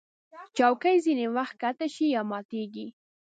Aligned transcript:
چوکۍ 0.57 0.97
ځینې 1.05 1.25
وخت 1.35 1.55
ښکته 1.57 1.87
شي 1.95 2.05
یا 2.15 2.21
ماتېږي. 2.31 2.87